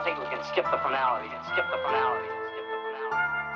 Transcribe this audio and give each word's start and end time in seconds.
I 0.00 0.02
think 0.02 0.18
we 0.18 0.24
can 0.32 0.42
skip 0.48 0.64
the 0.64 0.78
formality. 0.80 1.28
Skip 1.52 1.68
the 1.68 1.76
formality. 1.84 2.24
Skip 2.24 2.64
the 2.64 2.80
formality. 3.12 3.49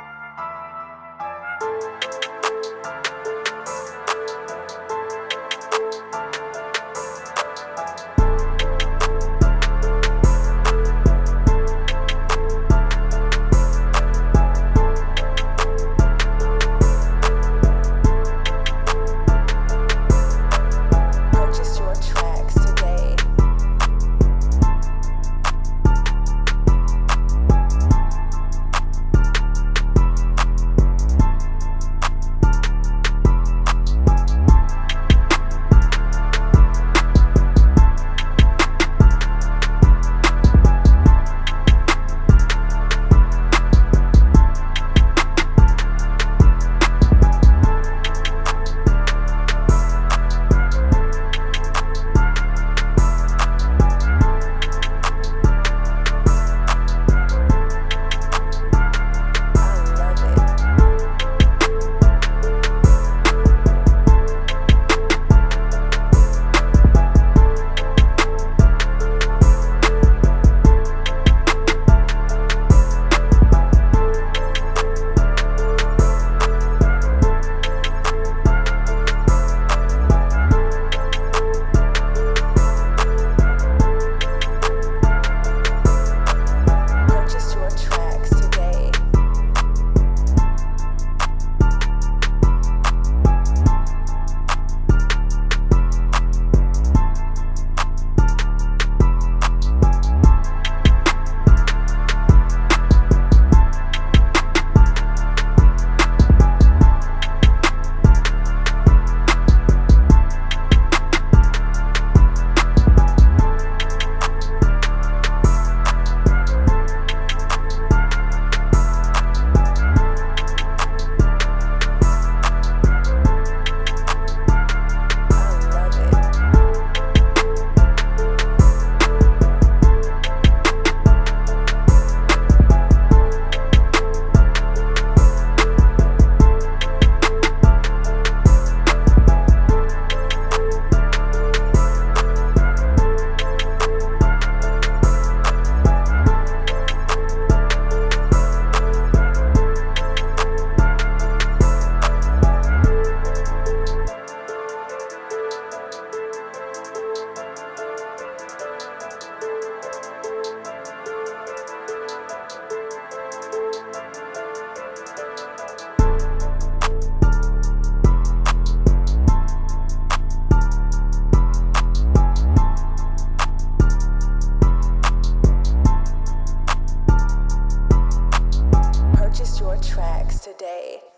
Tracks 179.86 180.38
today. 180.40 181.13